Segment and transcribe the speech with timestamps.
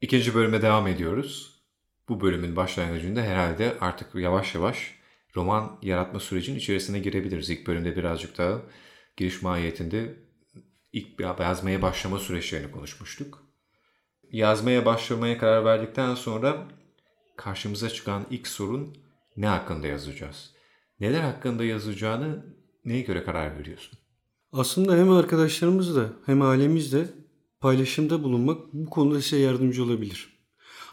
[0.00, 1.62] İkinci bölüme devam ediyoruz.
[2.08, 4.94] Bu bölümün başlangıcında herhalde artık yavaş yavaş
[5.36, 7.50] roman yaratma sürecinin içerisine girebiliriz.
[7.50, 8.62] İlk bölümde birazcık daha
[9.16, 10.16] giriş mahiyetinde
[10.92, 13.42] ilk yazmaya başlama süreçlerini konuşmuştuk.
[14.32, 16.68] Yazmaya başlamaya karar verdikten sonra
[17.36, 18.96] karşımıza çıkan ilk sorun
[19.36, 20.54] ne hakkında yazacağız?
[21.00, 22.46] Neler hakkında yazacağını
[22.84, 23.98] neye göre karar veriyorsun?
[24.52, 27.08] Aslında hem arkadaşlarımız hem ailemiz de
[27.60, 30.38] paylaşımda bulunmak bu konuda size yardımcı olabilir.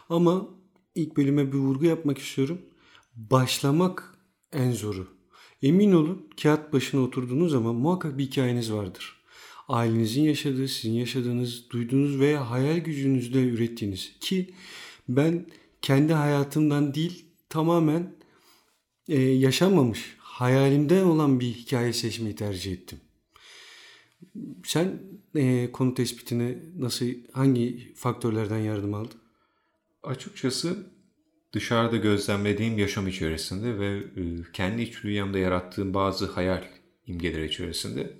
[0.08, 0.48] Ama
[0.94, 2.58] ilk bölüme bir vurgu yapmak istiyorum.
[3.16, 4.18] Başlamak
[4.52, 5.08] en zoru.
[5.62, 9.16] Emin olun kağıt başına oturduğunuz zaman muhakkak bir hikayeniz vardır.
[9.68, 14.54] Ailenizin yaşadığı, sizin yaşadığınız, duyduğunuz veya hayal gücünüzle ürettiğiniz ki
[15.08, 15.46] ben
[15.82, 18.16] kendi hayatımdan değil tamamen
[19.08, 23.00] e, yaşanmamış hayalimden olan bir hikaye seçmeyi tercih ettim.
[24.64, 25.02] Sen
[25.34, 29.20] e, konu tespitine nasıl, hangi faktörlerden yardım aldın?
[30.02, 30.86] Açıkçası
[31.52, 36.64] dışarıda gözlemlediğim yaşam içerisinde ve e, kendi iç dünyamda yarattığım bazı hayal
[37.06, 38.12] imgeleri içerisinde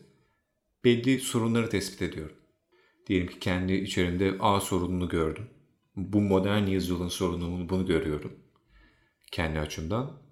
[0.84, 2.36] belli sorunları tespit ediyorum.
[3.06, 5.47] Diyelim ki kendi içerimde A sorununu gördüm.
[5.97, 8.33] Bu modern yüzyılın sorununu bunu görüyorum.
[9.33, 10.22] Kendi açımdan.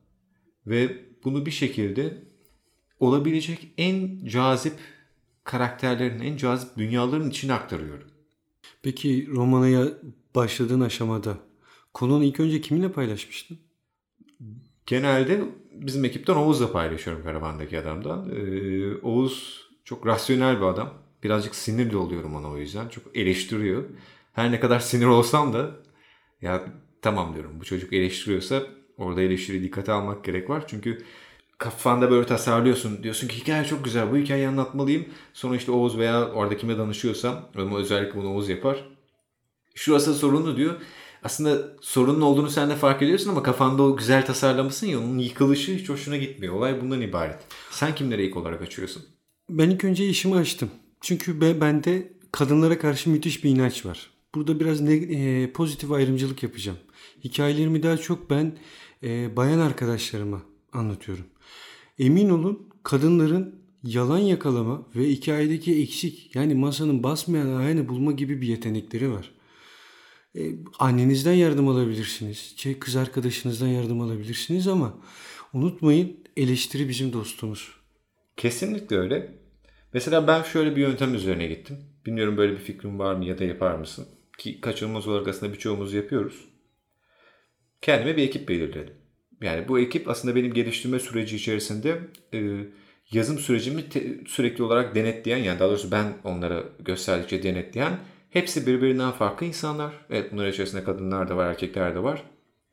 [0.66, 2.24] Ve bunu bir şekilde
[3.00, 4.74] olabilecek en cazip
[5.44, 8.08] karakterlerin, en cazip dünyaların içine aktarıyorum.
[8.82, 9.88] Peki romana
[10.34, 11.36] başladığın aşamada
[11.94, 13.58] konunu ilk önce kiminle paylaşmıştın?
[14.86, 18.30] Genelde bizim ekipten Oğuz'la paylaşıyorum karavandaki adamdan.
[18.30, 20.94] Ee, Oğuz çok rasyonel bir adam.
[21.22, 22.88] Birazcık sinirli oluyorum ona o yüzden.
[22.88, 23.84] Çok eleştiriyor.
[24.32, 25.70] Her ne kadar sinir olsam da
[26.42, 26.64] ya
[27.02, 28.62] tamam diyorum bu çocuk eleştiriyorsa
[28.96, 30.64] orada eleştiri dikkate almak gerek var.
[30.66, 31.02] Çünkü
[31.62, 33.02] kafanda böyle tasarlıyorsun.
[33.02, 34.12] Diyorsun ki hikaye çok güzel.
[34.12, 35.06] Bu hikayeyi anlatmalıyım.
[35.34, 38.84] Sonra işte Oğuz veya orada kime danışıyorsam ama özellikle bunu Oğuz yapar.
[39.74, 40.74] Şurası sorunlu diyor.
[41.22, 45.72] Aslında sorunun olduğunu sen de fark ediyorsun ama kafanda o güzel tasarlamışsın ya onun yıkılışı
[45.72, 46.54] hiç hoşuna gitmiyor.
[46.54, 47.38] Olay bundan ibaret.
[47.70, 49.02] Sen kimlere ilk olarak açıyorsun?
[49.50, 50.70] Ben ilk önce işimi açtım.
[51.00, 54.10] Çünkü bende kadınlara karşı müthiş bir inanç var.
[54.34, 56.78] Burada biraz ne, e, pozitif ayrımcılık yapacağım.
[57.24, 58.56] Hikayelerimi daha çok ben
[59.02, 61.24] e, bayan arkadaşlarıma anlatıyorum.
[61.98, 68.46] Emin olun kadınların yalan yakalama ve hikayedeki eksik yani masanın basmayan ayağını bulma gibi bir
[68.46, 69.34] yetenekleri var.
[70.36, 72.54] Ee, annenizden yardım alabilirsiniz.
[72.56, 74.98] Şey, kız arkadaşınızdan yardım alabilirsiniz ama
[75.52, 77.68] unutmayın eleştiri bizim dostumuz.
[78.36, 79.34] Kesinlikle öyle.
[79.92, 81.78] Mesela ben şöyle bir yöntem üzerine gittim.
[82.06, 84.08] Bilmiyorum böyle bir fikrin var mı ya da yapar mısın?
[84.38, 86.44] Ki kaçınılmaz olarak aslında birçoğumuz yapıyoruz.
[87.80, 88.94] Kendime bir ekip belirledim.
[89.42, 91.98] Yani bu ekip aslında benim geliştirme süreci içerisinde
[92.34, 92.40] e,
[93.12, 97.98] yazım sürecimi te, sürekli olarak denetleyen yani daha doğrusu ben onlara gösterdikçe denetleyen
[98.30, 99.92] hepsi birbirinden farklı insanlar.
[100.10, 102.22] Evet bunlar içerisinde kadınlar da var erkekler de var.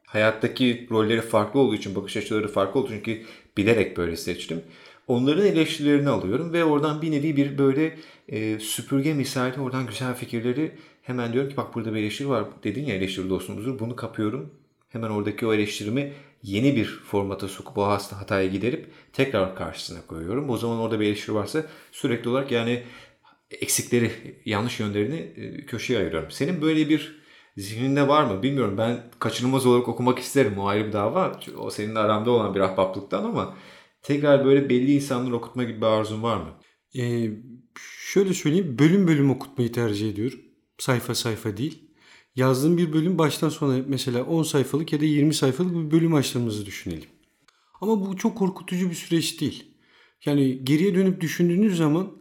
[0.05, 3.25] Hayattaki rolleri farklı olduğu için bakış açıları farklı olduğu için ki
[3.57, 4.61] bilerek böyle seçtim.
[5.07, 7.97] Onların eleştirilerini alıyorum ve oradan bir nevi bir böyle
[8.27, 12.85] e, süpürge misali oradan güzel fikirleri hemen diyorum ki bak burada bir eleştiri var dedin
[12.85, 14.53] ya eleştiri dostumuzdur bunu kapıyorum.
[14.89, 16.13] Hemen oradaki o eleştirimi
[16.43, 20.49] yeni bir formata sokup o hasta hataya giderip tekrar karşısına koyuyorum.
[20.49, 22.83] O zaman orada bir eleştiri varsa sürekli olarak yani
[23.51, 24.11] eksikleri,
[24.45, 26.31] yanlış yönlerini e, köşeye ayırıyorum.
[26.31, 27.19] Senin böyle bir
[27.57, 28.43] zihninde var mı?
[28.43, 28.77] Bilmiyorum.
[28.77, 30.59] Ben kaçınılmaz olarak okumak isterim.
[30.59, 31.39] O ayrı bir dava.
[31.57, 33.57] O senin aramda olan bir ahbaplıktan ama
[34.01, 36.49] tekrar böyle belli insanları okutma gibi bir arzun var mı?
[36.97, 37.29] Ee,
[38.13, 38.75] şöyle söyleyeyim.
[38.79, 40.39] Bölüm bölüm okutmayı tercih ediyorum.
[40.77, 41.88] Sayfa sayfa değil
[42.35, 46.65] yazdığım bir bölüm baştan sona mesela 10 sayfalık ya da 20 sayfalık bir bölüm açtığımızı
[46.65, 47.09] düşünelim.
[47.81, 49.65] Ama bu çok korkutucu bir süreç değil.
[50.25, 52.11] Yani geriye dönüp düşündüğünüz zaman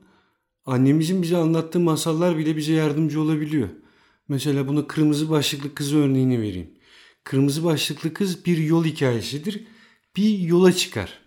[0.65, 3.69] annemizin bize anlattığı masallar bile bize yardımcı olabiliyor.
[4.29, 6.71] Mesela buna kırmızı başlıklı kız örneğini vereyim.
[7.25, 9.67] Kırmızı başlıklı kız bir yol hikayesidir.
[10.17, 11.19] Bir yola çıkar.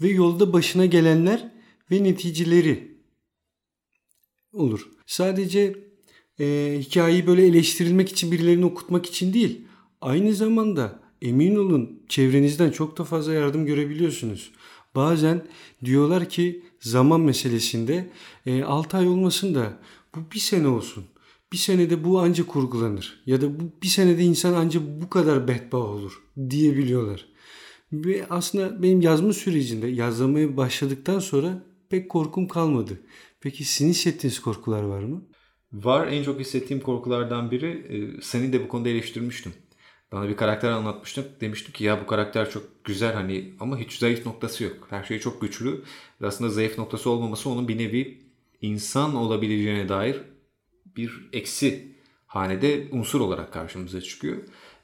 [0.00, 1.52] Ve yolda başına gelenler
[1.90, 2.98] ve neticeleri
[4.52, 4.88] olur.
[5.06, 5.85] Sadece
[6.40, 9.60] e, hikayeyi böyle eleştirilmek için birilerini okutmak için değil.
[10.00, 14.50] Aynı zamanda emin olun çevrenizden çok da fazla yardım görebiliyorsunuz.
[14.94, 15.46] Bazen
[15.84, 18.10] diyorlar ki zaman meselesinde
[18.46, 19.78] e, 6 ay olmasın da
[20.14, 21.04] bu bir sene olsun.
[21.52, 23.22] Bir senede bu anca kurgulanır.
[23.26, 27.28] Ya da bu bir senede insan anca bu kadar bedba olur diyebiliyorlar.
[27.92, 33.00] Ve aslında benim yazma sürecinde yazmaya başladıktan sonra pek korkum kalmadı.
[33.40, 35.22] Peki sizin hissettiğiniz korkular var mı?
[35.84, 39.52] Var en çok hissettiğim korkulardan biri e, seni de bu konuda eleştirmiştim.
[40.12, 41.24] Bana bir karakter anlatmıştım.
[41.40, 44.86] Demiştim ki ya bu karakter çok güzel hani ama hiç zayıf noktası yok.
[44.90, 45.82] Her şey çok güçlü.
[46.22, 48.18] Aslında zayıf noktası olmaması onun bir nevi
[48.62, 50.22] insan olabileceğine dair
[50.96, 51.96] bir eksi
[52.26, 54.36] hanede unsur olarak karşımıza çıkıyor.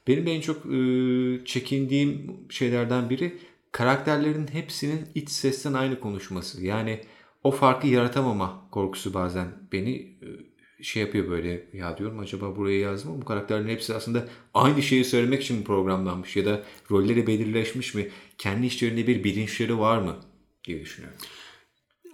[0.07, 3.37] Benim en çok e, çekindiğim şeylerden biri
[3.71, 6.65] karakterlerin hepsinin iç sesten aynı konuşması.
[6.65, 7.01] Yani
[7.43, 10.52] o farkı yaratamama korkusu bazen beni e,
[10.83, 15.05] şey yapıyor böyle ya diyorum acaba buraya yazdım mı bu karakterlerin hepsi aslında aynı şeyi
[15.05, 20.15] söylemek için mi programlanmış ya da rolleri belirleşmiş mi kendi içlerinde bir bilinçleri var mı
[20.63, 21.17] diye düşünüyorum.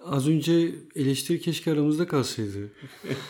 [0.06, 2.72] Az önce eleştiri keşke aramızda kalsaydı.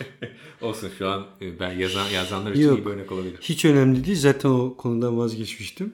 [0.62, 2.80] Olsun şu an e, ben yazan yazanlar için Yok.
[2.80, 3.38] iyi bir örnek olabilir.
[3.42, 4.18] Hiç önemli değil.
[4.18, 5.94] Zaten o konudan vazgeçmiştim.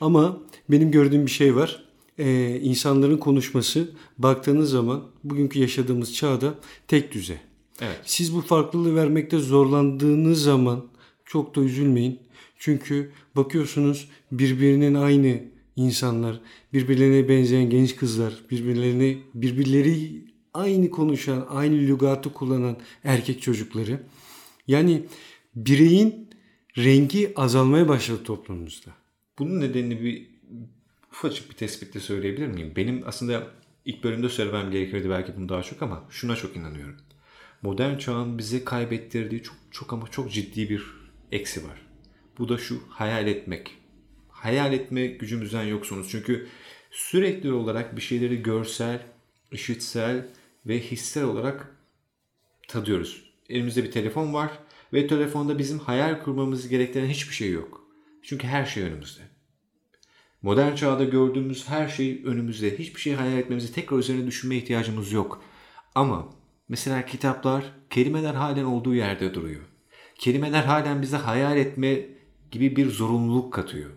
[0.00, 1.83] Ama benim gördüğüm bir şey var.
[2.18, 6.54] Ee, insanların konuşması baktığınız zaman bugünkü yaşadığımız çağda
[6.88, 7.40] tek düze.
[7.80, 8.00] Evet.
[8.04, 10.86] Siz bu farklılığı vermekte zorlandığınız zaman
[11.24, 12.18] çok da üzülmeyin.
[12.58, 15.40] Çünkü bakıyorsunuz birbirinin aynı
[15.76, 16.40] insanlar,
[16.72, 20.24] birbirlerine benzeyen genç kızlar, birbirlerine birbirleri
[20.54, 24.02] aynı konuşan, aynı lügatı kullanan erkek çocukları.
[24.66, 25.02] Yani
[25.54, 26.28] bireyin
[26.78, 28.90] rengi azalmaya başladı toplumumuzda.
[29.38, 30.33] Bunun nedenini bir
[31.14, 32.72] ufacık bir tespitle söyleyebilir miyim?
[32.76, 33.46] Benim aslında
[33.84, 36.96] ilk bölümde söylemem gerekirdi belki bunu daha çok ama şuna çok inanıyorum.
[37.62, 40.82] Modern çağın bize kaybettirdiği çok çok ama çok ciddi bir
[41.32, 41.80] eksi var.
[42.38, 43.70] Bu da şu hayal etmek.
[44.28, 46.08] Hayal etme gücümüzden yoksunuz.
[46.10, 46.48] Çünkü
[46.90, 49.06] sürekli olarak bir şeyleri görsel,
[49.52, 50.28] işitsel
[50.66, 51.76] ve hissel olarak
[52.68, 53.24] tadıyoruz.
[53.48, 54.50] Elimizde bir telefon var
[54.92, 57.84] ve telefonda bizim hayal kurmamız gerektiren hiçbir şey yok.
[58.22, 59.33] Çünkü her şey önümüzde.
[60.44, 62.78] Modern çağda gördüğümüz her şey önümüzde.
[62.78, 65.42] Hiçbir şey hayal etmemize, tekrar üzerine düşünmeye ihtiyacımız yok.
[65.94, 66.28] Ama
[66.68, 69.60] mesela kitaplar, kelimeler halen olduğu yerde duruyor.
[70.18, 72.06] Kelimeler halen bize hayal etme
[72.50, 73.90] gibi bir zorunluluk katıyor.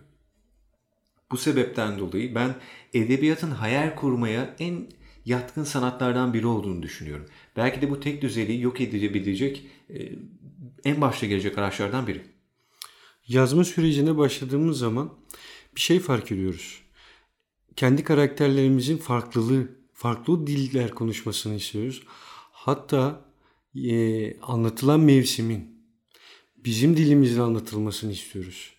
[1.30, 2.54] Bu sebepten dolayı ben
[2.94, 4.86] edebiyatın hayal kurmaya en
[5.24, 7.26] yatkın sanatlardan biri olduğunu düşünüyorum.
[7.56, 10.12] Belki de bu tek düzeliği yok edilebilecek e,
[10.84, 12.22] en başta gelecek araçlardan biri.
[13.26, 15.12] Yazma sürecine başladığımız zaman
[15.78, 16.80] bir şey fark ediyoruz.
[17.76, 22.02] Kendi karakterlerimizin farklılığı, farklı diller konuşmasını istiyoruz.
[22.52, 23.24] Hatta
[23.74, 25.68] e, anlatılan mevsimin
[26.56, 28.74] bizim dilimizle anlatılmasını istiyoruz.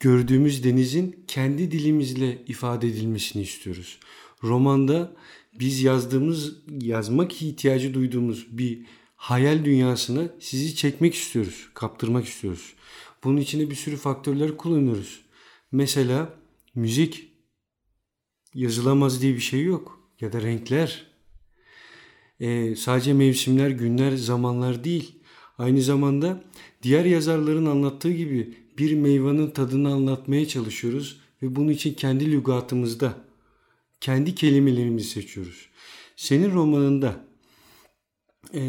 [0.00, 3.98] Gördüğümüz denizin kendi dilimizle ifade edilmesini istiyoruz.
[4.42, 5.16] Romanda
[5.58, 8.82] biz yazdığımız, yazmak ihtiyacı duyduğumuz bir
[9.16, 12.72] hayal dünyasına sizi çekmek istiyoruz, kaptırmak istiyoruz.
[13.24, 15.29] Bunun içinde bir sürü faktörler kullanıyoruz.
[15.72, 16.34] Mesela
[16.74, 17.32] müzik
[18.54, 20.00] yazılamaz diye bir şey yok.
[20.20, 21.06] Ya da renkler.
[22.40, 25.22] Ee, sadece mevsimler, günler, zamanlar değil.
[25.58, 26.44] Aynı zamanda
[26.82, 33.14] diğer yazarların anlattığı gibi bir meyvanın tadını anlatmaya çalışıyoruz ve bunun için kendi lügatımızda,
[34.00, 35.68] kendi kelimelerimizi seçiyoruz.
[36.16, 37.24] Senin romanında
[38.54, 38.60] e,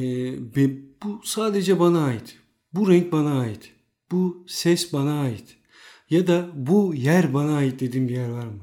[1.04, 2.38] bu sadece bana ait.
[2.74, 3.72] Bu renk bana ait.
[4.12, 5.58] Bu ses bana ait.
[6.12, 8.60] Ya da bu yer bana ait dediğin bir yer var mı?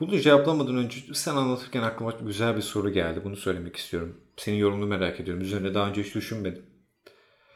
[0.00, 3.20] Bunu cevaplamadan önce sen anlatırken aklıma güzel bir soru geldi.
[3.24, 4.20] Bunu söylemek istiyorum.
[4.36, 5.42] Senin yorumunu merak ediyorum.
[5.42, 6.62] Üzerine daha önce hiç düşünmedim.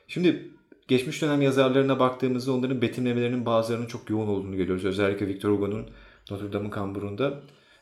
[0.08, 0.50] Şimdi
[0.88, 4.84] geçmiş dönem yazarlarına baktığımızda onların betimlemelerinin bazılarının çok yoğun olduğunu görüyoruz.
[4.84, 5.90] Özellikle Victor Hugo'nun
[6.30, 7.40] Notre Dame'ın kamburunda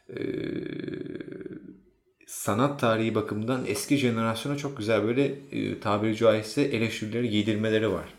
[0.09, 0.21] e,
[2.27, 8.18] sanat tarihi bakımından eski jenerasyona çok güzel böyle e, tabiri caizse eleştirileri giydirmeleri var.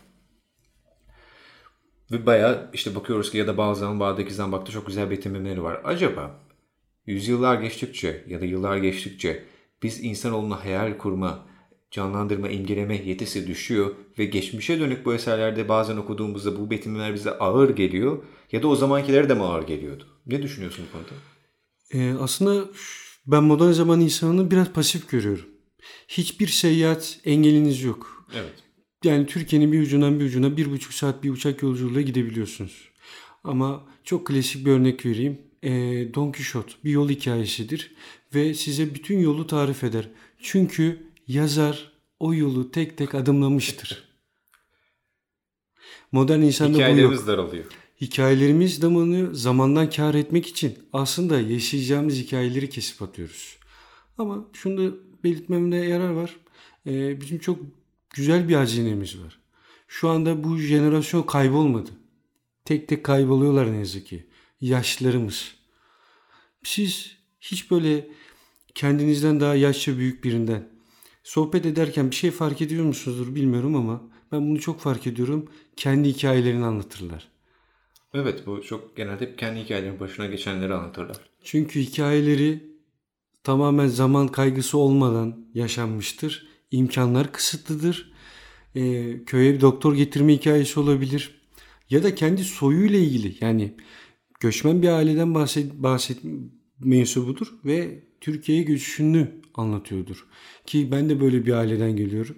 [2.10, 5.80] Ve bayağı işte bakıyoruz ki ya da bazen Bağdakiz'den baktı çok güzel betimlemeleri var.
[5.84, 6.40] Acaba
[7.06, 9.44] yüzyıllar geçtikçe ya da yıllar geçtikçe
[9.82, 11.46] biz insanoğluna hayal kurma,
[11.90, 17.70] canlandırma, imgeleme yetisi düşüyor ve geçmişe dönük bu eserlerde bazen okuduğumuzda bu betimlemeler bize ağır
[17.70, 20.06] geliyor ya da o zamankileri de mi ağır geliyordu?
[20.26, 21.14] Ne düşünüyorsun bu konuda?
[21.92, 22.64] Ee, aslında
[23.26, 25.46] ben modern zaman insanını biraz pasif görüyorum.
[26.08, 28.26] Hiçbir seyahat engeliniz yok.
[28.34, 28.54] Evet.
[29.04, 32.88] Yani Türkiye'nin bir ucundan bir ucuna bir buçuk saat bir uçak yolculuğuyla gidebiliyorsunuz.
[33.44, 35.38] Ama çok klasik bir örnek vereyim.
[35.62, 35.70] E,
[36.14, 37.94] Don Quixote bir yol hikayesidir
[38.34, 40.08] ve size bütün yolu tarif eder.
[40.38, 44.04] Çünkü yazar o yolu tek tek adımlamıştır.
[46.12, 46.88] Modern insanda bu yok.
[46.88, 47.64] Hikayelerimiz daralıyor.
[48.00, 53.58] Hikayelerimiz zamanı zamandan kar etmek için aslında yaşayacağımız hikayeleri kesip atıyoruz.
[54.18, 56.36] Ama şunu da belirtmemde yarar var.
[56.86, 57.58] Ee, bizim çok
[58.10, 59.40] güzel bir hazinemiz var.
[59.88, 61.90] Şu anda bu jenerasyon kaybolmadı.
[62.64, 64.26] Tek tek kayboluyorlar ne yazık ki.
[64.60, 65.54] Yaşlılarımız.
[66.62, 68.08] Siz hiç böyle
[68.74, 70.68] kendinizden daha yaşça büyük birinden
[71.24, 74.02] sohbet ederken bir şey fark ediyor musunuzdur bilmiyorum ama
[74.32, 75.48] ben bunu çok fark ediyorum.
[75.76, 77.28] Kendi hikayelerini anlatırlar.
[78.14, 81.16] Evet bu çok genelde hep kendi hikayelerinin başına geçenleri anlatırlar.
[81.44, 82.70] Çünkü hikayeleri
[83.44, 86.49] tamamen zaman kaygısı olmadan yaşanmıştır.
[86.70, 88.12] İmkanlar kısıtlıdır.
[88.74, 91.40] e, köye bir doktor getirme hikayesi olabilir.
[91.90, 93.74] Ya da kendi soyuyla ilgili yani
[94.40, 96.18] göçmen bir aileden bahset, bahset
[96.80, 100.26] mensubudur ve Türkiye'ye göçüşünü anlatıyordur.
[100.66, 102.36] Ki ben de böyle bir aileden geliyorum.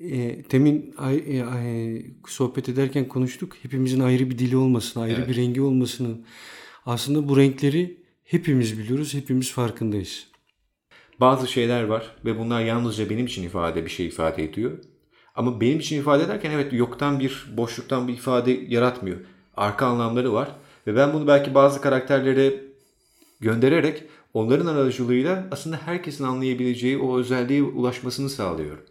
[0.00, 0.94] E, temin
[1.26, 3.56] e, ay, sohbet ederken konuştuk.
[3.62, 5.28] Hepimizin ayrı bir dili olmasını, ayrı Evet.
[5.28, 6.24] bir rengi olmasının
[6.86, 10.31] aslında bu renkleri hepimiz biliyoruz, hepimiz farkındayız.
[11.22, 14.78] Bazı şeyler var ve bunlar yalnızca benim için ifade bir şey ifade ediyor.
[15.34, 19.16] Ama benim için ifade ederken evet yoktan bir boşluktan bir ifade yaratmıyor.
[19.56, 20.48] Arka anlamları var
[20.86, 22.60] ve ben bunu belki bazı karakterlere
[23.40, 28.84] göndererek onların aracılığıyla aslında herkesin anlayabileceği o özelliğe ulaşmasını sağlıyorum.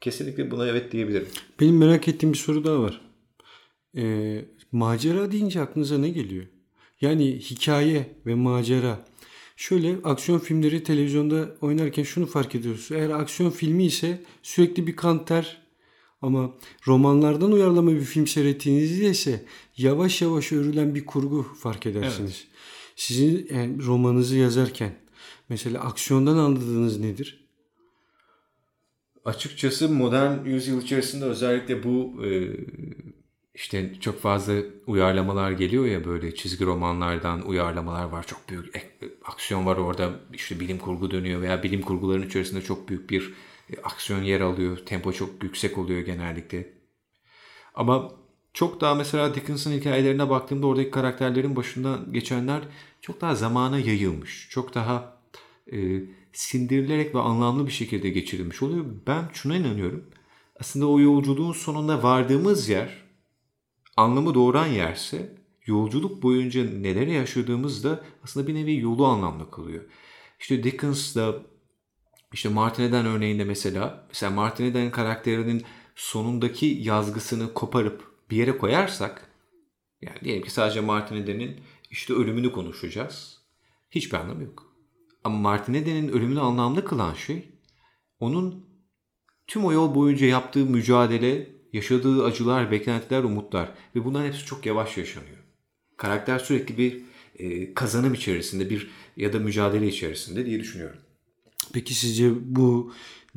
[0.00, 1.28] Kesinlikle buna evet diyebilirim.
[1.60, 3.00] Benim merak ettiğim bir soru daha var.
[3.96, 6.44] Ee, macera deyince aklınıza ne geliyor?
[7.00, 8.98] Yani hikaye ve macera.
[9.56, 12.88] Şöyle aksiyon filmleri televizyonda oynarken şunu fark ediyoruz.
[12.92, 15.62] Eğer aksiyon filmi ise sürekli bir kan ter
[16.22, 16.54] ama
[16.86, 19.44] romanlardan uyarlama bir film seyrettiğinizde ise
[19.76, 22.44] yavaş yavaş örülen bir kurgu fark edersiniz.
[22.96, 24.94] Sizin yani romanınızı yazarken
[25.48, 27.46] mesela aksiyondan anladığınız nedir?
[29.24, 32.56] Açıkçası modern yüzyıl içerisinde özellikle bu e,
[33.56, 34.54] işte çok fazla
[34.86, 38.26] uyarlamalar geliyor ya böyle çizgi romanlardan uyarlamalar var.
[38.26, 38.74] Çok büyük
[39.24, 43.34] aksiyon var orada işte bilim kurgu dönüyor veya bilim kurguların içerisinde çok büyük bir
[43.70, 44.78] e, aksiyon yer alıyor.
[44.86, 46.72] Tempo çok yüksek oluyor genellikle.
[47.74, 48.12] Ama
[48.54, 52.62] çok daha mesela Dickens'ın hikayelerine baktığımda oradaki karakterlerin başından geçenler
[53.00, 54.48] çok daha zamana yayılmış.
[54.50, 55.18] Çok daha
[55.72, 55.76] e,
[56.32, 58.84] sindirilerek ve anlamlı bir şekilde geçirilmiş oluyor.
[59.06, 60.04] Ben şuna inanıyorum.
[60.60, 63.05] Aslında o yolculuğun sonunda vardığımız yer
[63.96, 65.36] anlamı doğuran yerse
[65.66, 69.84] yolculuk boyunca neler yaşadığımız da aslında bir nevi yolu anlamlı kılıyor.
[70.40, 71.42] İşte Dickens'da
[72.32, 79.30] işte Martin Eden örneğinde mesela mesela Martin Eden karakterinin sonundaki yazgısını koparıp bir yere koyarsak
[80.02, 81.60] yani diyelim ki sadece Martin Eden'in
[81.90, 83.42] işte ölümünü konuşacağız.
[83.90, 84.76] Hiçbir anlamı yok.
[85.24, 87.52] Ama Martin Eden'in ölümünü anlamlı kılan şey
[88.20, 88.66] onun
[89.46, 94.96] tüm o yol boyunca yaptığı mücadele, yaşadığı acılar, beklentiler, umutlar ve bunların hepsi çok yavaş
[94.96, 95.36] yaşanıyor.
[95.96, 97.02] Karakter sürekli bir
[97.38, 100.98] e, kazanım içerisinde bir ya da mücadele içerisinde diye düşünüyorum.
[101.72, 102.92] Peki sizce bu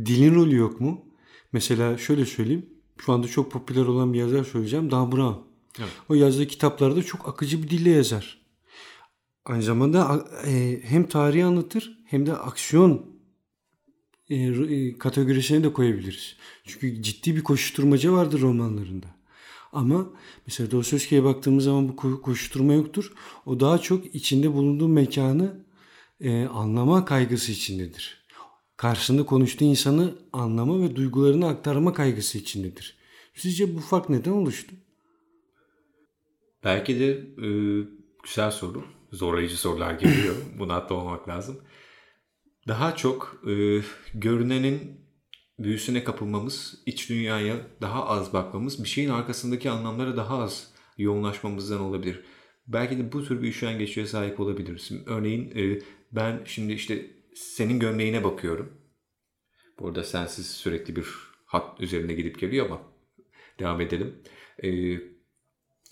[0.06, 1.06] dilin rolü yok mu?
[1.52, 2.66] Mesela şöyle söyleyeyim.
[2.98, 4.92] Şu anda çok popüler olan bir yazar söyleyeceğim.
[4.92, 5.40] Dan Brown.
[5.80, 5.90] Evet.
[6.10, 8.40] O yazdığı kitaplarda çok akıcı bir dille yazar.
[9.46, 13.06] Aynı zamanda e, hem tarihi anlatır hem de aksiyon
[14.30, 16.36] e, e, kategorisine de koyabiliriz.
[16.66, 19.08] Çünkü ciddi bir koşuşturmaca vardır romanlarında.
[19.72, 20.10] Ama
[20.48, 23.14] mesela Dostoyevski'ye baktığımız zaman bu ko- koşuşturma yoktur.
[23.46, 25.64] O daha çok içinde bulunduğu mekanı
[26.22, 28.20] e, anlama kaygısı içindedir.
[28.78, 32.98] Karşısında konuştuğu insanı anlama ve duygularını aktarma kaygısı içindedir.
[33.36, 34.76] Sizce bu fark neden oluştu?
[36.64, 37.12] Belki de
[37.48, 37.50] e,
[38.24, 38.84] güzel soru.
[39.12, 40.36] Zorlayıcı sorular geliyor.
[40.60, 41.58] Buna atlamamak lazım.
[42.68, 43.82] Daha çok e,
[44.14, 45.02] görünenin
[45.60, 52.24] büyüsüne kapılmamız, iç dünyaya daha az bakmamız, bir şeyin arkasındaki anlamlara daha az yoğunlaşmamızdan olabilir.
[52.68, 54.92] Belki de bu tür bir üşengeçliğe sahip olabiliriz.
[55.06, 58.82] Örneğin e, ben şimdi işte senin gömleğine bakıyorum.
[59.80, 61.06] Burada sensiz sürekli bir
[61.46, 62.82] hat üzerine gidip geliyor ama
[63.60, 64.24] devam edelim.
[64.64, 65.00] E,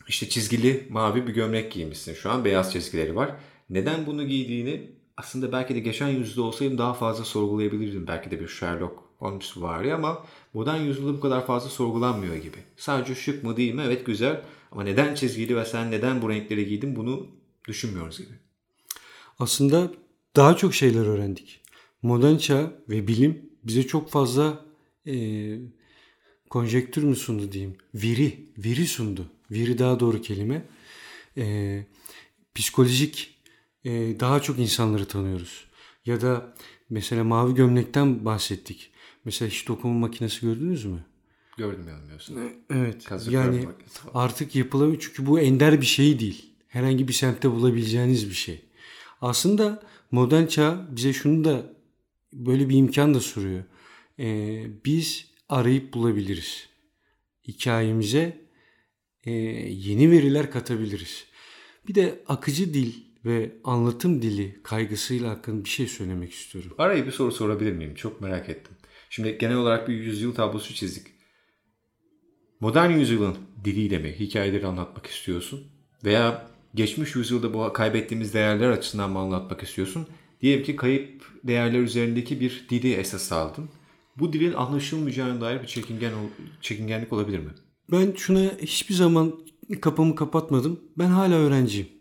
[0.07, 2.13] işte çizgili mavi bir gömlek giymişsin.
[2.13, 3.35] Şu an beyaz çizgileri var.
[3.69, 8.07] Neden bunu giydiğini aslında belki de geçen yüzyılda olsaydım daha fazla sorgulayabilirdim.
[8.07, 12.57] Belki de bir Sherlock Holmes var ya ama modern yüzyılda bu kadar fazla sorgulanmıyor gibi.
[12.77, 13.81] Sadece şık mı değil mi?
[13.85, 14.41] Evet güzel.
[14.71, 17.27] Ama neden çizgili ve sen neden bu renkleri giydin bunu
[17.67, 18.33] düşünmüyoruz gibi.
[19.39, 19.91] Aslında
[20.35, 21.61] daha çok şeyler öğrendik.
[22.01, 24.65] Modern çağ ve bilim bize çok fazla
[25.07, 25.13] e,
[26.49, 27.77] konjektür mü sundu diyeyim.
[27.95, 29.25] Veri, veri sundu.
[29.51, 30.65] Veri daha doğru kelime.
[31.37, 31.85] E,
[32.55, 33.36] psikolojik
[33.87, 35.65] e, daha çok insanları tanıyoruz.
[36.05, 36.53] Ya da
[36.89, 38.91] mesela mavi gömlekten bahsettik.
[39.25, 41.05] Mesela hiç dokuma makinesi gördünüz mü?
[41.57, 42.39] Gördüm yanılmıyorsun.
[42.69, 43.03] Evet.
[43.03, 43.67] Kazık yani
[44.13, 46.53] artık yapılamıyor çünkü bu ender bir şey değil.
[46.67, 48.61] Herhangi bir semtte bulabileceğiniz bir şey.
[49.21, 51.73] Aslında modern çağ bize şunu da
[52.33, 53.63] böyle bir imkan da sunuyor.
[54.19, 56.69] Ee, biz arayıp bulabiliriz.
[57.47, 58.41] Hikayemize
[59.23, 61.25] e, yeni veriler katabiliriz.
[61.87, 66.71] Bir de akıcı dil ve anlatım dili kaygısıyla hakkında bir şey söylemek istiyorum.
[66.77, 67.95] Araya bir soru sorabilir miyim?
[67.95, 68.73] Çok merak ettim.
[69.09, 71.07] Şimdi genel olarak bir yüzyıl tablosu çizdik.
[72.59, 75.63] Modern yüzyılın diliyle mi hikayeleri anlatmak istiyorsun?
[76.03, 80.07] Veya geçmiş yüzyılda bu kaybettiğimiz değerler açısından mı anlatmak istiyorsun?
[80.41, 83.69] Diyelim ki kayıp değerler üzerindeki bir dili esas aldın
[84.19, 86.13] Bu dilin anlaşılmayacağına dair bir çekingen
[86.61, 87.51] çekingenlik olabilir mi?
[87.91, 89.33] Ben şuna hiçbir zaman
[89.81, 90.79] kapımı kapatmadım.
[90.97, 91.96] Ben hala öğrenciyim.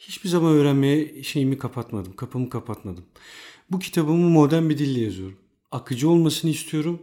[0.00, 2.16] Hiçbir zaman öğrenmeye şeyimi kapatmadım.
[2.16, 3.04] Kapımı kapatmadım.
[3.70, 5.38] Bu kitabımı modern bir dille yazıyorum.
[5.70, 7.02] Akıcı olmasını istiyorum.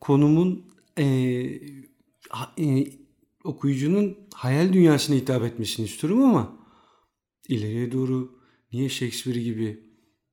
[0.00, 0.64] Konumun
[0.98, 1.04] e,
[2.58, 2.92] e,
[3.44, 6.56] okuyucunun hayal dünyasına hitap etmesini istiyorum ama
[7.48, 8.38] ileriye doğru
[8.72, 9.80] niye Shakespeare gibi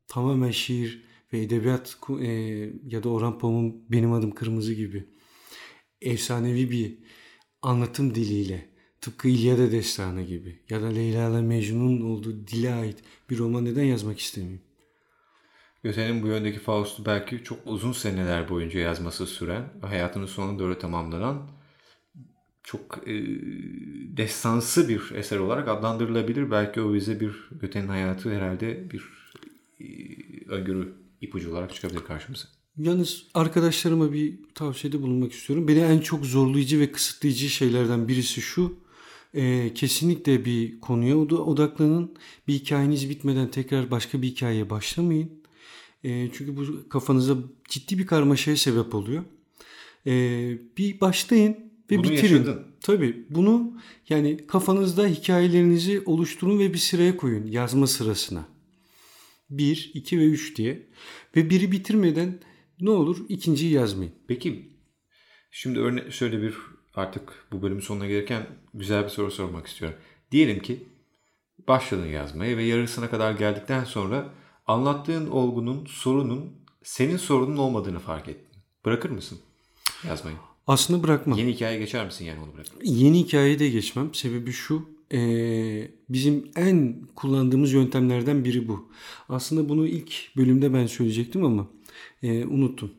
[0.07, 1.03] tamamen şiir
[1.33, 2.27] ve edebiyat e,
[2.87, 5.09] ya da Orhan Pamuk'un Benim Adım Kırmızı gibi
[6.01, 6.97] efsanevi bir
[7.61, 8.72] anlatım diliyle
[9.03, 12.97] tıpkı İlyada Destanı gibi ya da Leyla ile Mecnun'un olduğu dile ait
[13.29, 14.61] bir roman neden yazmak istemeyeyim?
[15.83, 20.79] Göte'nin bu yöndeki Faust'u belki çok uzun seneler boyunca yazması süren ve hayatının sonuna doğru
[20.79, 21.49] tamamlanan
[22.63, 23.13] çok e,
[24.17, 26.51] destansı bir eser olarak adlandırılabilir.
[26.51, 29.03] Belki o bize bir Göte'nin hayatı herhalde bir
[29.79, 29.85] e,
[30.47, 32.45] öngörü ipucu olarak çıkabilir karşımıza.
[32.77, 35.67] Yalnız arkadaşlarıma bir tavsiyede bulunmak istiyorum.
[35.67, 38.82] Beni en çok zorlayıcı ve kısıtlayıcı şeylerden birisi şu.
[39.33, 42.17] E, kesinlikle bir konuya odaklanın.
[42.47, 45.43] Bir hikayeniz bitmeden tekrar başka bir hikayeye başlamayın.
[46.03, 47.37] E, çünkü bu kafanıza
[47.69, 49.23] ciddi bir karmaşaya sebep oluyor.
[50.07, 50.11] E,
[50.77, 51.57] bir başlayın
[51.91, 52.37] ve bunu bitirin.
[52.37, 52.67] Yaşadın.
[52.81, 53.77] Tabii bunu
[54.09, 58.45] yani kafanızda hikayelerinizi oluşturun ve bir sıraya koyun yazma sırasına.
[59.49, 60.87] 1, 2 ve 3 diye.
[61.35, 62.39] Ve biri bitirmeden
[62.81, 64.13] ne olur ikinciyi yazmayın.
[64.27, 64.69] Peki
[65.51, 66.55] şimdi örne şöyle bir
[66.95, 69.97] artık bu bölümün sonuna gelirken güzel bir soru sormak istiyorum.
[70.31, 70.83] Diyelim ki
[71.67, 74.29] başladın yazmaya ve yarısına kadar geldikten sonra
[74.67, 78.61] anlattığın olgunun, sorunun senin sorunun olmadığını fark ettin.
[78.85, 79.39] Bırakır mısın
[80.07, 80.35] yazmayı?
[80.67, 81.39] Aslında bırakmam.
[81.39, 84.13] Yeni hikaye geçer misin yani onu bırakır Yeni hikayeye de geçmem.
[84.13, 84.93] Sebebi şu.
[85.13, 88.91] Ee, bizim en kullandığımız yöntemlerden biri bu.
[89.29, 91.67] Aslında bunu ilk bölümde ben söyleyecektim ama
[92.23, 92.91] e, unuttum.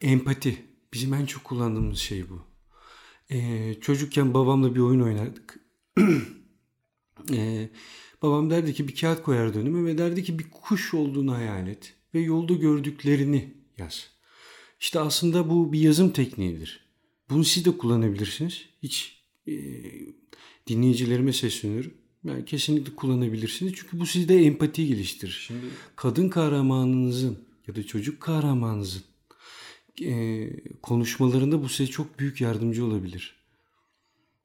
[0.00, 0.64] Empati.
[0.92, 2.53] Bizim en çok kullandığımız şey bu.
[3.30, 5.60] Ee, çocukken babamla bir oyun oynardık.
[7.32, 7.68] ee,
[8.22, 11.94] babam derdi ki bir kağıt koyardı önüme ve derdi ki bir kuş olduğunu hayal et.
[12.14, 14.10] Ve yolda gördüklerini yaz.
[14.80, 16.84] İşte aslında bu bir yazım tekniğidir.
[17.30, 18.64] Bunu siz de kullanabilirsiniz.
[18.82, 19.52] Hiç e,
[20.66, 21.94] dinleyicilerime sesleniyorum.
[22.24, 23.72] Yani kesinlikle kullanabilirsiniz.
[23.76, 25.44] Çünkü bu sizde empati geliştirir.
[25.46, 29.02] Şimdi kadın kahramanınızın ya da çocuk kahramanınızın
[30.02, 30.48] e,
[30.82, 33.44] konuşmalarında bu size çok büyük yardımcı olabilir.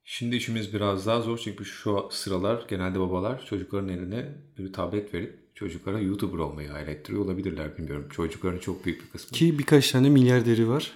[0.04, 5.38] Şimdi işimiz biraz daha zor çünkü şu sıralar genelde babalar çocukların eline bir tablet verip
[5.54, 8.08] çocuklara YouTuber olmayı hayal ettiriyor olabilirler bilmiyorum.
[8.12, 9.38] Çocukların çok büyük bir kısmı.
[9.38, 10.92] Ki birkaç tane milyarderi var.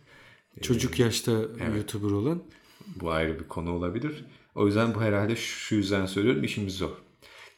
[0.62, 1.76] Çocuk yaşta evet.
[1.76, 2.42] YouTuber olan.
[3.00, 4.24] Bu ayrı bir konu olabilir.
[4.54, 6.90] O yüzden bu herhalde şu yüzden söylüyorum işimiz zor.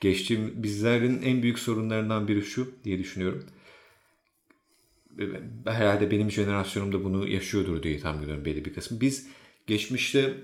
[0.01, 3.45] Geçtiğim bizlerin en büyük sorunlarından biri şu diye düşünüyorum.
[5.67, 9.01] Herhalde benim jenerasyonum da bunu yaşıyordur diye tahmin ediyorum belli bir kısmı.
[9.01, 9.29] Biz
[9.67, 10.35] geçmişte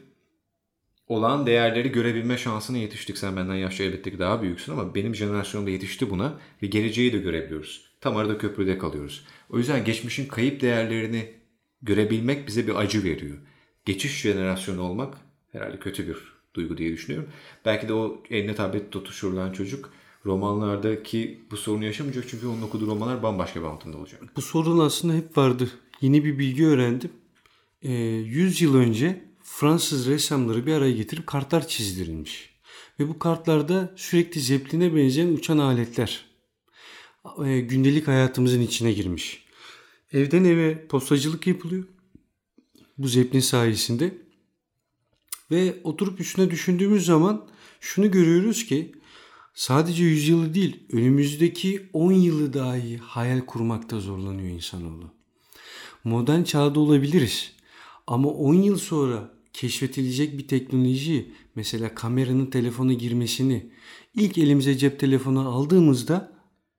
[1.08, 3.18] olan değerleri görebilme şansına yetiştik.
[3.18, 7.18] Sen benden yaşça elbette ki daha büyüksün ama benim jenerasyonumda yetişti buna ve geleceği de
[7.18, 7.90] görebiliyoruz.
[8.00, 9.26] Tam arada köprüde kalıyoruz.
[9.50, 11.34] O yüzden geçmişin kayıp değerlerini
[11.82, 13.36] görebilmek bize bir acı veriyor.
[13.84, 15.18] Geçiş jenerasyonu olmak
[15.52, 16.16] herhalde kötü bir
[16.54, 17.30] duygu diye düşünüyorum.
[17.64, 19.92] Belki de o eline tablet tutuşurulan çocuk
[20.26, 24.22] romanlardaki bu sorunu yaşamayacak çünkü onun okuduğu romanlar bambaşka bir altında olacak.
[24.36, 25.70] Bu sorun aslında hep vardı.
[26.00, 27.10] Yeni bir bilgi öğrendim.
[27.82, 32.56] Ee, 100 yıl önce Fransız ressamları bir araya getirip kartlar çizdirilmiş.
[33.00, 36.24] Ve bu kartlarda sürekli zepline benzeyen uçan aletler
[37.44, 39.44] e, gündelik hayatımızın içine girmiş.
[40.12, 41.84] Evden eve postacılık yapılıyor.
[42.98, 44.14] Bu zeplin sayesinde.
[45.50, 47.46] Ve oturup üstüne düşündüğümüz zaman
[47.80, 48.92] şunu görüyoruz ki
[49.56, 55.10] sadece 100 yılı değil önümüzdeki 10 yılı dahi hayal kurmakta zorlanıyor insanoğlu.
[56.04, 57.52] Modern çağda olabiliriz.
[58.06, 63.70] Ama 10 yıl sonra keşfedilecek bir teknoloji mesela kameranın telefona girmesini
[64.14, 66.32] ilk elimize cep telefonu aldığımızda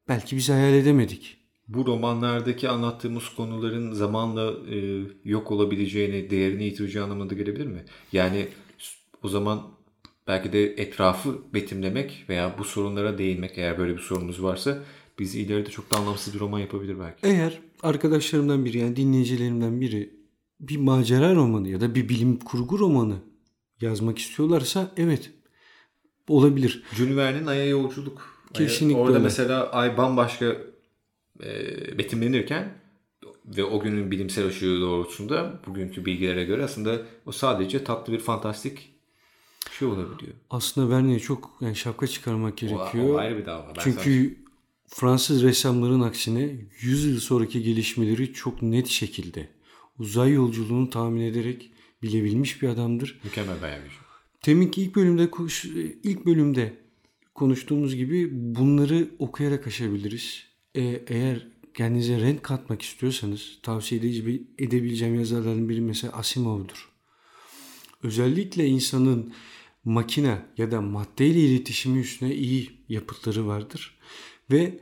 [0.08, 1.38] belki biz hayal edemedik.
[1.68, 7.86] Bu romanlardaki anlattığımız konuların zamanla e, yok olabileceğini, değerini yitireceği anlamına da gelebilir mi?
[8.12, 8.48] Yani
[9.24, 9.77] o zaman
[10.28, 14.80] belki de etrafı betimlemek veya bu sorunlara değinmek eğer böyle bir sorunumuz varsa
[15.20, 17.28] biz ileride çok da anlamsız bir roman yapabilir belki.
[17.28, 20.18] Eğer arkadaşlarımdan biri yani dinleyicilerimden biri
[20.60, 23.16] bir macera romanı ya da bir bilim kurgu romanı
[23.82, 25.32] yazmak istiyorlarsa evet
[26.28, 26.84] olabilir.
[26.96, 28.38] Jules Verne'in Ay'a Yolculuk.
[28.54, 29.24] Kesinlikle Orada öyle.
[29.24, 30.58] mesela Ay bambaşka
[31.44, 32.74] e, betimlenirken
[33.46, 38.97] ve o günün bilimsel ışığı doğrultusunda bugünkü bilgilere göre aslında o sadece tatlı bir fantastik
[39.72, 40.34] şey olabiliyor.
[40.50, 43.10] Aslında Verne'ye çok yani şapka çıkarmak gerekiyor.
[43.10, 43.74] O, o ayrı bir dava.
[43.76, 44.38] Ben Çünkü
[44.88, 49.50] Fransız ressamların aksine 100 yıl sonraki gelişmeleri çok net şekilde
[50.00, 53.20] uzay yolculuğunu tahmin ederek bilebilmiş bir adamdır.
[53.24, 54.00] Mükemmel bayağı bir şey.
[54.42, 55.30] Temin ki ilk bölümde
[56.04, 56.74] ilk bölümde
[57.36, 60.44] konuştuğumuz gibi bunları okuyarak aşabiliriz.
[60.76, 64.02] Ee, eğer kendinize renk katmak istiyorsanız tavsiye
[64.60, 66.90] edebileceğim yazarların biri mesela Asimov'dur.
[68.04, 69.34] Özellikle insanın
[69.86, 73.98] makine ya da maddeyle iletişimi üstüne iyi yapıtları vardır.
[74.52, 74.80] Ve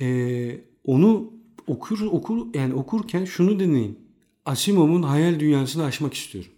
[0.00, 1.32] e, onu
[1.66, 3.98] okur okur yani okurken şunu deneyin.
[4.44, 6.50] Asimov'un hayal dünyasını aşmak istiyorum.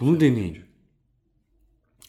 [0.00, 0.58] Bunu Güzel deneyin.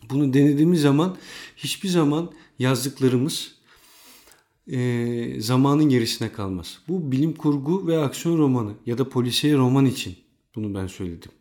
[0.09, 1.17] Bunu denediğimiz zaman
[1.57, 3.55] hiçbir zaman yazdıklarımız
[4.67, 6.79] e, zamanın gerisine kalmaz.
[6.87, 10.15] Bu bilim kurgu ve aksiyon romanı ya da polisiye roman için
[10.55, 11.31] bunu ben söyledim.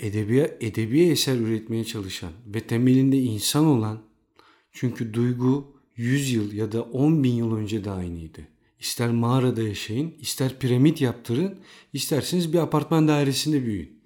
[0.00, 4.02] Edebiye, edebi eser üretmeye çalışan ve temelinde insan olan
[4.72, 8.40] çünkü duygu 100 yıl ya da 10 bin yıl önce de aynıydı.
[8.78, 11.58] İster mağarada yaşayın, ister piramit yaptırın,
[11.92, 14.00] isterseniz bir apartman dairesinde büyüyün.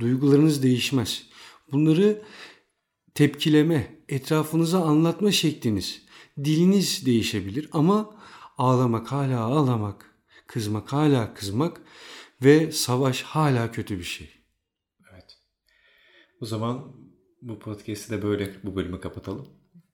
[0.00, 1.26] Duygularınız değişmez.
[1.72, 2.22] Bunları
[3.14, 6.02] tepkileme, etrafınıza anlatma şekliniz,
[6.44, 8.14] diliniz değişebilir ama
[8.58, 10.14] ağlamak hala ağlamak,
[10.46, 11.80] kızmak hala kızmak
[12.42, 14.37] ve savaş hala kötü bir şey.
[16.40, 16.92] O zaman
[17.42, 19.46] bu podcast'i de böyle bu bölümü kapatalım.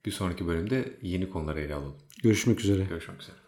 [0.05, 1.95] Bir sonraki bölümde yeni konuları ele alalım.
[2.23, 2.85] Görüşmek üzere.
[2.85, 3.44] Görüşmek üzere.